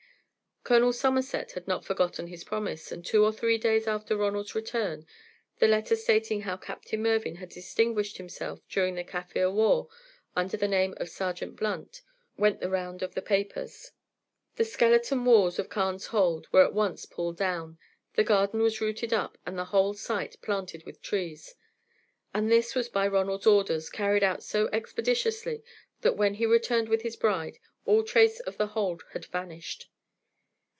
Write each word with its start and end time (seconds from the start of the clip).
Colonel 0.63 0.93
Somerset 0.93 1.53
had 1.53 1.67
not 1.67 1.83
forgotten 1.83 2.27
his 2.27 2.43
promise, 2.43 2.91
and 2.91 3.03
two 3.03 3.25
or 3.25 3.33
three 3.33 3.57
days 3.57 3.87
after 3.87 4.15
Ronald's 4.15 4.53
return, 4.53 5.07
the 5.57 5.67
letter 5.67 5.95
stating 5.95 6.41
how 6.41 6.55
Captain 6.55 7.01
Mervyn 7.01 7.37
had 7.37 7.49
distinguished 7.49 8.17
himself 8.17 8.61
during 8.69 8.93
the 8.93 9.03
Kaffir 9.03 9.51
War 9.51 9.89
under 10.35 10.55
the 10.57 10.67
name 10.67 10.93
of 10.97 11.09
Sergeant 11.09 11.55
Blunt 11.55 12.03
went 12.37 12.59
the 12.59 12.69
round 12.69 13.01
of 13.01 13.15
the 13.15 13.23
papers. 13.23 13.91
The 14.55 14.63
skeleton 14.63 15.25
walls 15.25 15.57
of 15.57 15.67
Carne's 15.67 16.05
Hold 16.05 16.47
were 16.53 16.63
at 16.63 16.75
once 16.75 17.07
pulled 17.07 17.37
down, 17.37 17.79
the 18.13 18.23
garden 18.23 18.59
was 18.61 18.79
rooted 18.79 19.11
up, 19.11 19.39
and 19.47 19.57
the 19.57 19.65
whole 19.65 19.95
site 19.95 20.39
planted 20.43 20.85
with 20.85 21.01
trees, 21.01 21.55
and 22.35 22.51
this 22.51 22.75
was 22.75 22.87
by 22.87 23.07
Ronald's 23.07 23.47
orders 23.47 23.89
carried 23.89 24.23
out 24.23 24.43
so 24.43 24.69
expeditiously 24.71 25.63
that 26.01 26.15
when 26.17 26.35
he 26.35 26.45
returned 26.45 26.87
with 26.87 27.01
his 27.01 27.15
bride 27.15 27.57
all 27.87 28.03
trace 28.03 28.39
of 28.41 28.57
The 28.57 28.67
Hold 28.67 29.03
had 29.13 29.25
vanished. 29.25 29.87